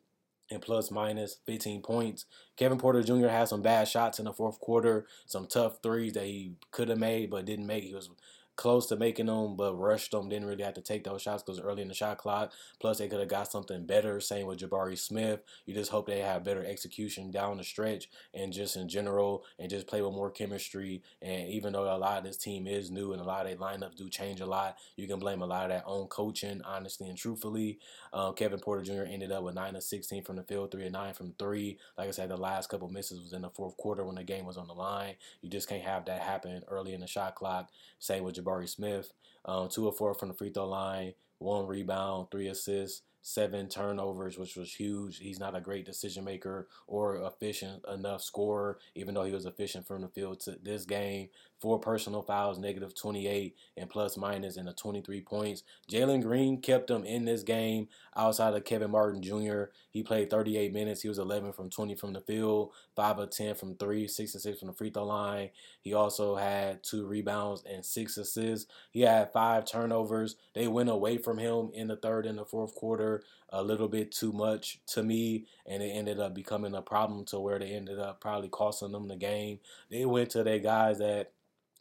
and 0.50 0.62
plus 0.62 0.90
minus 0.90 1.38
15 1.46 1.82
points. 1.82 2.24
Kevin 2.56 2.78
Porter 2.78 3.02
Jr. 3.02 3.28
had 3.28 3.48
some 3.48 3.62
bad 3.62 3.86
shots 3.88 4.18
in 4.18 4.24
the 4.24 4.32
fourth 4.32 4.58
quarter, 4.60 5.06
some 5.26 5.46
tough 5.46 5.80
threes 5.82 6.14
that 6.14 6.24
he 6.24 6.52
could 6.70 6.88
have 6.88 6.98
made 6.98 7.30
but 7.30 7.44
didn't 7.44 7.66
make. 7.66 7.84
He 7.84 7.94
was 7.94 8.10
close 8.58 8.86
to 8.86 8.96
making 8.96 9.26
them, 9.26 9.54
but 9.56 9.78
rushed 9.78 10.10
them. 10.10 10.28
Didn't 10.28 10.48
really 10.48 10.64
have 10.64 10.74
to 10.74 10.82
take 10.82 11.04
those 11.04 11.22
shots 11.22 11.44
because 11.44 11.60
early 11.60 11.80
in 11.80 11.86
the 11.88 11.94
shot 11.94 12.18
clock. 12.18 12.52
Plus, 12.80 12.98
they 12.98 13.06
could 13.06 13.20
have 13.20 13.28
got 13.28 13.50
something 13.50 13.86
better. 13.86 14.20
Same 14.20 14.46
with 14.46 14.58
Jabari 14.58 14.98
Smith. 14.98 15.40
You 15.64 15.74
just 15.74 15.92
hope 15.92 16.08
they 16.08 16.18
have 16.18 16.42
better 16.42 16.66
execution 16.66 17.30
down 17.30 17.56
the 17.56 17.64
stretch 17.64 18.10
and 18.34 18.52
just 18.52 18.76
in 18.76 18.88
general, 18.88 19.44
and 19.60 19.70
just 19.70 19.86
play 19.86 20.02
with 20.02 20.12
more 20.12 20.30
chemistry. 20.30 21.02
And 21.22 21.48
even 21.48 21.72
though 21.72 21.84
a 21.84 21.96
lot 21.96 22.18
of 22.18 22.24
this 22.24 22.36
team 22.36 22.66
is 22.66 22.90
new 22.90 23.12
and 23.12 23.22
a 23.22 23.24
lot 23.24 23.46
of 23.46 23.46
their 23.46 23.56
lineups 23.56 23.96
do 23.96 24.08
change 24.08 24.40
a 24.40 24.46
lot, 24.46 24.76
you 24.96 25.06
can 25.06 25.20
blame 25.20 25.40
a 25.40 25.46
lot 25.46 25.66
of 25.66 25.70
that 25.70 25.84
on 25.86 26.08
coaching, 26.08 26.60
honestly 26.64 27.08
and 27.08 27.16
truthfully. 27.16 27.78
Um, 28.12 28.34
Kevin 28.34 28.58
Porter 28.58 28.82
Jr. 28.82 29.04
ended 29.08 29.30
up 29.30 29.44
with 29.44 29.54
9 29.54 29.76
of 29.76 29.84
16 29.84 30.24
from 30.24 30.34
the 30.34 30.42
field, 30.42 30.72
3 30.72 30.86
of 30.86 30.92
9 30.92 31.14
from 31.14 31.32
3. 31.38 31.78
Like 31.96 32.08
I 32.08 32.10
said, 32.10 32.28
the 32.28 32.36
last 32.36 32.68
couple 32.68 32.88
misses 32.88 33.20
was 33.20 33.32
in 33.32 33.42
the 33.42 33.50
fourth 33.50 33.76
quarter 33.76 34.04
when 34.04 34.16
the 34.16 34.24
game 34.24 34.46
was 34.46 34.56
on 34.56 34.66
the 34.66 34.74
line. 34.74 35.14
You 35.42 35.48
just 35.48 35.68
can't 35.68 35.84
have 35.84 36.06
that 36.06 36.22
happen 36.22 36.64
early 36.66 36.92
in 36.92 37.00
the 37.00 37.06
shot 37.06 37.36
clock. 37.36 37.70
Same 38.00 38.24
with 38.24 38.34
Jabari 38.34 38.47
Jabari 38.48 38.68
Smith. 38.68 39.12
Um, 39.44 39.68
two 39.68 39.86
or 39.86 39.92
four 39.92 40.14
from 40.14 40.28
the 40.28 40.34
free 40.34 40.50
throw 40.50 40.68
line, 40.68 41.14
one 41.38 41.66
rebound, 41.66 42.28
three 42.30 42.48
assists 42.48 43.02
seven 43.28 43.68
turnovers, 43.68 44.38
which 44.38 44.56
was 44.56 44.72
huge. 44.72 45.18
He's 45.18 45.40
not 45.40 45.56
a 45.56 45.60
great 45.60 45.84
decision 45.84 46.24
maker 46.24 46.68
or 46.86 47.16
efficient 47.16 47.84
enough 47.92 48.22
scorer, 48.22 48.78
even 48.94 49.14
though 49.14 49.24
he 49.24 49.32
was 49.32 49.46
efficient 49.46 49.86
from 49.86 50.02
the 50.02 50.08
field 50.08 50.40
to 50.40 50.56
this 50.62 50.84
game. 50.84 51.28
Four 51.60 51.80
personal 51.80 52.22
fouls, 52.22 52.58
negative 52.58 52.94
28, 52.94 53.56
and 53.76 53.90
plus 53.90 54.16
minus 54.16 54.56
in 54.56 54.66
the 54.66 54.72
23 54.72 55.20
points. 55.22 55.62
Jalen 55.90 56.22
Green 56.22 56.60
kept 56.60 56.90
him 56.90 57.04
in 57.04 57.24
this 57.24 57.42
game 57.42 57.88
outside 58.16 58.54
of 58.54 58.64
Kenyon 58.64 58.92
Martin 58.92 59.22
Jr. 59.22 59.64
He 59.90 60.02
played 60.02 60.30
38 60.30 60.72
minutes. 60.72 61.02
He 61.02 61.08
was 61.08 61.18
11 61.18 61.52
from 61.52 61.70
20 61.70 61.94
from 61.96 62.12
the 62.12 62.20
field, 62.20 62.72
5 62.94 63.18
of 63.18 63.30
10 63.30 63.54
from 63.56 63.76
3, 63.76 64.06
6 64.06 64.34
and 64.34 64.42
6 64.42 64.58
from 64.58 64.68
the 64.68 64.74
free 64.74 64.90
throw 64.90 65.04
line. 65.04 65.50
He 65.80 65.94
also 65.94 66.36
had 66.36 66.82
two 66.82 67.06
rebounds 67.06 67.62
and 67.64 67.84
six 67.84 68.16
assists. 68.16 68.70
He 68.90 69.00
had 69.02 69.32
five 69.32 69.64
turnovers. 69.64 70.36
They 70.54 70.68
went 70.68 70.90
away 70.90 71.18
from 71.18 71.38
him 71.38 71.70
in 71.74 71.88
the 71.88 71.96
third 71.96 72.26
and 72.26 72.38
the 72.38 72.44
fourth 72.44 72.74
quarter 72.74 73.22
a 73.50 73.62
little 73.62 73.88
bit 73.88 74.12
too 74.12 74.32
much 74.32 74.80
to 74.88 75.02
me, 75.02 75.46
and 75.66 75.82
it 75.82 75.88
ended 75.88 76.20
up 76.20 76.34
becoming 76.34 76.74
a 76.74 76.82
problem 76.82 77.24
to 77.26 77.40
where 77.40 77.58
they 77.58 77.70
ended 77.70 77.98
up 77.98 78.20
probably 78.20 78.48
costing 78.48 78.92
them 78.92 79.08
the 79.08 79.16
game. 79.16 79.58
They 79.90 80.04
went 80.04 80.30
to 80.30 80.44
their 80.44 80.58
guys 80.58 80.98
that 80.98 81.32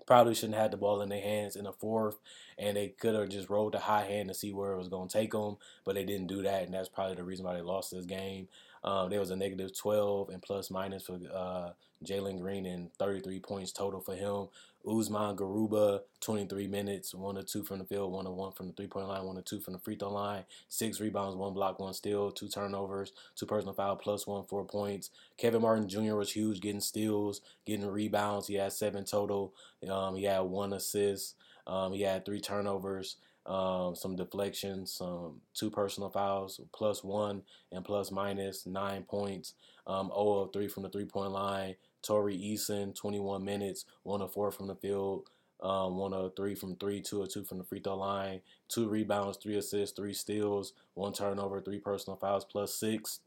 probably 0.08 0.34
shouldn't 0.34 0.56
have 0.56 0.64
had 0.64 0.72
the 0.72 0.78
ball 0.78 1.02
in 1.02 1.10
their 1.10 1.22
hands 1.22 1.56
in 1.56 1.66
the 1.66 1.74
fourth, 1.74 2.18
and 2.58 2.76
they 2.76 2.88
could 2.88 3.14
have 3.14 3.30
just 3.30 3.50
rolled 3.50 3.74
the 3.74 3.80
high 3.80 4.06
hand 4.06 4.30
to 4.30 4.34
see 4.34 4.52
where 4.54 4.72
it 4.72 4.78
was 4.78 4.88
going 4.88 5.08
to 5.08 5.18
take 5.18 5.34
them, 5.34 5.58
but 5.86 5.94
they 5.94 6.06
didn't 6.06 6.28
do 6.28 6.42
that, 6.42 6.64
and 6.64 6.74
that's 6.74 6.90
probably 6.90 7.16
the 7.16 7.24
reason 7.24 7.46
why 7.46 7.54
they 7.54 7.62
lost 7.62 7.92
this 7.92 8.06
game. 8.06 8.48
Um, 8.84 9.10
there 9.10 9.20
was 9.20 9.32
a 9.32 9.36
negative 9.36 9.78
12 9.78 10.30
and 10.30 10.42
plus 10.42 10.72
minus 10.72 11.04
for 11.04 11.20
uh, 11.34 11.72
Jalen 12.04 12.40
Green 12.40 12.66
and 12.66 12.92
33 12.94 13.40
points 13.40 13.72
total 13.72 14.00
for 14.00 14.16
him. 14.16 14.48
Usman 14.88 15.36
Garuba, 15.36 16.02
23 16.22 16.68
minutes, 16.68 17.14
one 17.14 17.38
or 17.38 17.44
two 17.44 17.64
from 17.64 17.80
the 17.80 17.86
field, 17.86 18.12
one 18.12 18.26
or 18.26 18.34
one 18.34 18.54
from 18.54 18.68
the 18.68 18.74
three 18.74 18.88
point 18.88 19.08
line, 19.08 19.26
one 19.26 19.38
or 19.38 19.42
two 19.42 19.60
from 19.60 19.74
the 19.74 19.80
free 19.80 19.96
throw 19.96 20.12
line, 20.12 20.46
six 20.70 21.00
rebounds, 21.00 21.36
one 21.36 21.54
block, 21.54 21.80
one 21.80 21.94
steal, 21.94 22.32
two 22.32 22.48
turnovers, 22.48 23.14
two 23.36 23.46
personal 23.46 23.74
foul, 23.74 23.96
plus 23.96 24.26
one, 24.26 24.46
four 24.46 24.66
points. 24.66 25.10
Kenyon 25.38 25.62
Martin 25.62 25.90
Jr. 25.90 26.16
was 26.16 26.32
huge, 26.32 26.62
getting 26.62 26.80
steals, 26.80 27.42
getting 27.66 27.86
rebounds. 27.86 28.48
He 28.48 28.56
had 28.56 28.74
seven 28.74 29.04
total. 29.04 29.54
Um, 29.90 30.16
he 30.16 30.24
had 30.24 30.40
one 30.42 30.74
assist. 30.74 31.36
Um, 31.66 31.94
he 31.94 32.02
had 32.02 32.26
three 32.26 32.40
turnovers. 32.40 33.18
Um, 33.46 33.96
some 33.96 34.18
deflections, 34.18 34.92
some 34.92 35.40
two 35.54 35.72
personal 35.72 36.10
fouls, 36.10 36.60
plus 36.74 37.02
one 37.02 37.44
and 37.72 37.86
plus 37.86 38.12
minus 38.12 38.66
nine 38.66 39.04
points. 39.04 39.54
Um, 39.88 40.12
0 40.14 40.40
of 40.40 40.54
3 40.54 40.68
from 40.68 40.84
the 40.84 40.90
three 40.90 41.06
point 41.06 41.32
line. 41.32 41.76
Tari 42.08 42.38
Eason, 42.38 42.96
21 42.96 43.44
minutes, 43.44 43.86
1 44.04 44.22
of 44.22 44.34
4 44.34 44.52
from 44.52 44.68
the 44.68 44.76
field, 44.76 45.30
um, 45.62 45.98
1 45.98 46.14
of 46.14 46.36
3 46.36 46.56
from 46.56 46.76
3, 46.76 47.02
2 47.02 47.22
of 47.24 47.34
2 47.34 47.44
from 47.44 47.58
the 47.58 47.64
free 47.64 47.80
throw 47.80 47.98
line, 47.98 48.42
2 48.70 48.88
rebounds, 48.88 49.38
3 49.38 49.58
assists, 49.58 49.96
3 49.96 50.14
steals, 50.14 50.74
1 50.94 51.14
turnover, 51.14 51.60
3 51.60 51.80
personal 51.80 52.18
fouls, 52.18 52.46
plus 52.46 52.74
6, 52.76 53.20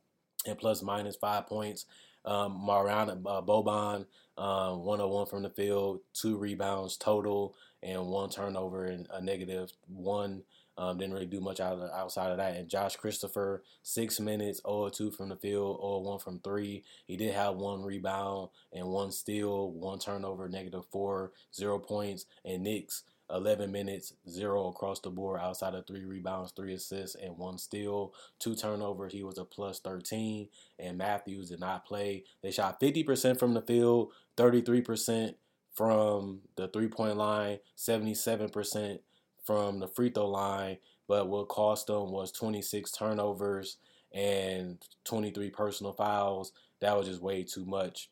and 0.46 0.58
plus 0.58 0.82
minus 0.82 1.16
5 1.16 1.46
points. 1.46 1.87
Um, 2.25 2.64
Mariana 2.66 3.12
uh, 3.12 3.42
Boban, 3.42 4.06
um, 4.37 4.84
101 4.84 5.26
from 5.26 5.42
the 5.42 5.50
field, 5.50 6.00
2 6.14 6.37
rebounds 6.37 6.96
total, 6.96 7.54
and 7.82 8.06
1 8.06 8.30
turnover 8.30 8.84
and 8.84 9.06
a 9.12 9.20
negative 9.20 9.72
1 9.88 10.42
um, 10.79 10.97
didn't 10.99 11.15
really 11.15 11.27
do 11.27 11.41
much 11.41 11.61
out 11.61 11.79
of, 11.79 11.91
outside 11.91 12.31
of 12.31 12.39
that. 12.39 12.57
And 12.57 12.69
Josh 12.69 12.97
Christopher, 12.97 13.62
six 13.83 14.21
minutes, 14.21 14.61
0 14.67 14.89
2 14.89 15.11
from 15.11 15.29
the 15.29 15.37
field, 15.37 15.79
0 15.81 15.99
1 16.00 16.19
from 16.19 16.39
three. 16.41 16.85
He 17.07 17.17
did 17.17 17.35
have 17.35 17.57
one 17.57 17.83
rebound 17.83 18.49
and 18.73 18.89
one 18.89 19.12
steal, 19.12 19.71
one 19.71 19.99
turnover, 19.99 20.49
negative 20.49 20.85
four, 20.91 21.33
zero 21.55 21.79
points. 21.79 22.27
And 22.45 22.62
Nix, 22.62 23.03
11 23.33 23.71
minutes, 23.71 24.15
zero 24.29 24.69
across 24.69 25.00
the 25.00 25.11
board 25.11 25.41
outside 25.41 25.75
of 25.75 25.87
three 25.87 26.05
rebounds, 26.05 26.53
three 26.53 26.75
assists, 26.75 27.17
and 27.17 27.37
one 27.37 27.59
steal. 27.59 28.12
Two 28.39 28.55
turnovers, 28.55 29.12
he 29.12 29.23
was 29.23 29.39
a 29.39 29.45
plus 29.45 29.81
13. 29.81 30.49
And 30.79 30.99
Mathews 30.99 31.50
did 31.50 31.61
not 31.61 31.87
play. 31.87 32.25
They 32.43 32.50
shot 32.50 32.81
50% 32.81 33.39
from 33.39 33.55
the 33.55 33.62
field, 33.62 34.12
33% 34.37 35.35
from 35.73 36.41
the 36.57 36.69
three 36.69 36.89
point 36.89 37.17
line, 37.17 37.59
77% 37.77 38.99
from 39.44 39.80
the 39.80 39.88
free 39.88 40.11
throw 40.11 40.28
line, 40.28 40.78
but 41.09 41.28
what 41.28 41.49
cost 41.49 41.88
them 41.88 42.11
was 42.12 42.32
26 42.32 42.90
turnovers 42.92 43.78
and 44.12 44.78
23 45.04 45.50
personal 45.50 45.92
fouls. 45.92 46.52
That 46.80 46.97
was 46.97 47.06
just 47.06 47.23
way 47.23 47.44
too 47.44 47.64
much 47.64 48.11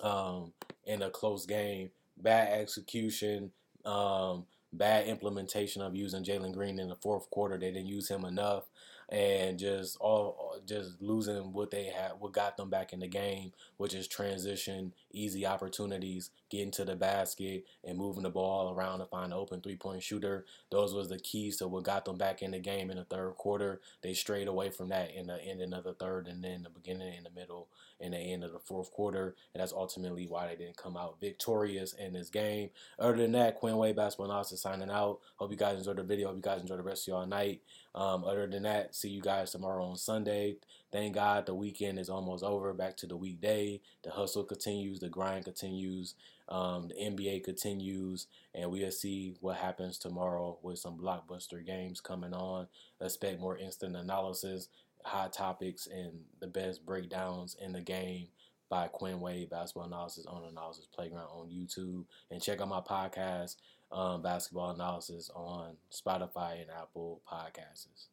um, 0.00 0.52
in 0.84 1.02
a 1.02 1.10
close 1.10 1.46
game. 1.46 1.90
Bad 2.16 2.60
execution, 2.60 3.50
um, 3.84 4.46
bad 4.72 5.06
implementation 5.06 5.82
of 5.82 5.96
using 5.96 6.24
Jalen 6.24 6.52
Green 6.52 6.78
in 6.78 6.88
the 6.88 6.96
fourth 6.96 7.28
quarter. 7.30 7.58
They 7.58 7.70
didn't 7.70 7.86
use 7.86 8.08
him 8.08 8.24
enough, 8.24 8.64
and 9.08 9.58
just 9.58 9.96
all 10.00 10.56
just 10.66 11.00
losing 11.00 11.52
what 11.52 11.70
they 11.70 11.84
had, 11.84 12.12
what 12.18 12.32
got 12.32 12.56
them 12.56 12.70
back 12.70 12.92
in 12.92 13.00
the 13.00 13.08
game, 13.08 13.52
which 13.76 13.94
is 13.94 14.08
transition, 14.08 14.92
easy 15.12 15.46
opportunities, 15.46 16.30
getting 16.50 16.70
to 16.70 16.84
the 16.84 16.96
basket 16.96 17.64
and 17.84 17.98
moving 17.98 18.22
the 18.22 18.30
ball 18.30 18.72
around 18.72 18.98
to 18.98 19.06
find 19.06 19.32
an 19.32 19.38
open 19.38 19.60
three 19.60 19.76
point 19.76 20.02
shooter. 20.02 20.44
Those 20.70 20.94
was 20.94 21.08
the 21.08 21.18
keys 21.18 21.56
to 21.58 21.68
what 21.68 21.84
got 21.84 22.04
them 22.04 22.18
back 22.18 22.42
in 22.42 22.52
the 22.52 22.58
game 22.58 22.90
in 22.90 22.96
the 22.96 23.04
third 23.04 23.32
quarter. 23.36 23.80
They 24.02 24.14
strayed 24.14 24.48
away 24.48 24.70
from 24.70 24.88
that 24.90 25.14
in 25.14 25.26
the 25.26 25.42
ending 25.42 25.72
of 25.72 25.84
the 25.84 25.94
third 25.94 26.28
and 26.28 26.42
then 26.42 26.62
the 26.62 26.70
beginning, 26.70 27.14
in 27.14 27.24
the 27.24 27.30
middle, 27.30 27.68
and 28.00 28.14
the 28.14 28.18
end 28.18 28.44
of 28.44 28.52
the 28.52 28.58
fourth 28.58 28.90
quarter. 28.90 29.34
And 29.54 29.60
that's 29.60 29.72
ultimately 29.72 30.26
why 30.26 30.48
they 30.48 30.56
didn't 30.56 30.76
come 30.76 30.96
out 30.96 31.20
victorious 31.20 31.92
in 31.92 32.12
this 32.12 32.30
game. 32.30 32.70
Other 32.98 33.16
than 33.16 33.32
that, 33.32 33.56
Quinn 33.56 33.76
Wade 33.76 33.96
Basketball 33.96 34.26
Analysis 34.26 34.62
signing 34.62 34.90
out. 34.90 35.20
Hope 35.36 35.50
you 35.50 35.56
guys 35.56 35.78
enjoyed 35.78 35.96
the 35.96 36.02
video. 36.02 36.28
Hope 36.28 36.36
you 36.36 36.42
guys 36.42 36.60
enjoy 36.60 36.76
the 36.76 36.82
rest 36.82 37.08
of 37.08 37.12
your 37.12 37.26
night. 37.26 37.60
Um, 37.94 38.24
other 38.24 38.46
than 38.46 38.62
that, 38.62 38.94
see 38.94 39.10
you 39.10 39.20
guys 39.20 39.50
tomorrow 39.50 39.84
on 39.84 39.96
Sunday. 39.96 40.56
Thank 40.90 41.14
God 41.14 41.46
the 41.46 41.54
weekend 41.54 41.98
is 41.98 42.08
almost 42.08 42.42
over. 42.42 42.72
Back 42.72 42.96
to 42.98 43.06
the 43.06 43.16
weekday. 43.16 43.80
The 44.02 44.10
hustle 44.10 44.44
continues. 44.44 45.00
The 45.00 45.08
grind 45.08 45.44
continues. 45.44 46.14
Um, 46.48 46.88
the 46.88 46.94
NBA 46.94 47.44
continues, 47.44 48.26
and 48.54 48.70
we'll 48.70 48.90
see 48.90 49.36
what 49.40 49.56
happens 49.56 49.96
tomorrow 49.96 50.58
with 50.62 50.78
some 50.78 50.98
blockbuster 50.98 51.64
games 51.64 52.00
coming 52.00 52.34
on. 52.34 52.66
Expect 53.00 53.40
more 53.40 53.56
instant 53.56 53.96
analysis, 53.96 54.68
hot 55.04 55.32
topics, 55.32 55.86
and 55.86 56.12
the 56.40 56.46
best 56.46 56.84
breakdowns 56.84 57.56
in 57.60 57.72
the 57.72 57.80
game 57.80 58.28
by 58.68 58.88
Quinn 58.88 59.20
Wade 59.20 59.50
Basketball 59.50 59.86
Analysis 59.86 60.26
on 60.26 60.44
Analysis 60.44 60.86
Playground 60.86 61.28
on 61.30 61.48
YouTube. 61.48 62.04
And 62.30 62.42
check 62.42 62.60
out 62.60 62.68
my 62.68 62.80
podcast, 62.80 63.56
um, 63.92 64.22
Basketball 64.22 64.70
Analysis, 64.70 65.30
on 65.34 65.76
Spotify 65.92 66.60
and 66.60 66.70
Apple 66.70 67.22
Podcasts. 67.30 68.06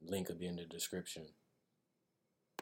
Link 0.00 0.28
will 0.28 0.36
be 0.36 0.46
in 0.46 0.56
the 0.56 0.64
description. 0.64 1.26